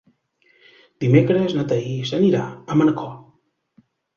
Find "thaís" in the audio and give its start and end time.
1.73-2.15